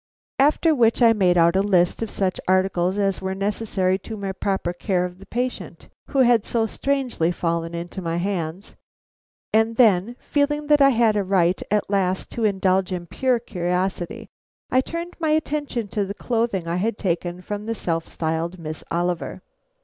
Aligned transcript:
After 0.39 0.73
which 0.73 0.99
I 1.03 1.13
made 1.13 1.37
out 1.37 1.55
a 1.55 1.61
list 1.61 2.01
of 2.01 2.09
such 2.09 2.41
articles 2.47 2.97
as 2.97 3.21
were 3.21 3.35
necessary 3.35 3.99
to 3.99 4.17
my 4.17 4.31
proper 4.31 4.73
care 4.73 5.05
of 5.05 5.19
the 5.19 5.27
patient 5.27 5.89
who 6.07 6.21
had 6.21 6.43
so 6.43 6.65
strangely 6.65 7.31
fallen 7.31 7.75
into 7.75 8.01
my 8.01 8.17
hands, 8.17 8.75
and 9.53 9.75
then, 9.75 10.15
feeling 10.19 10.65
that 10.65 10.81
I 10.81 10.89
had 10.89 11.15
a 11.15 11.23
right 11.23 11.61
at 11.69 11.87
last 11.87 12.31
to 12.31 12.45
indulge 12.45 12.91
in 12.91 13.05
pure 13.05 13.37
curiosity, 13.37 14.27
I 14.71 14.81
turned 14.81 15.13
my 15.19 15.29
attention 15.29 15.87
to 15.89 16.03
the 16.03 16.15
clothing 16.15 16.67
I 16.67 16.77
had 16.77 16.97
taken 16.97 17.43
from 17.43 17.67
the 17.67 17.75
self 17.75 18.07
styled 18.07 18.57
Miss 18.57 18.83
Oliver. 18.89 19.43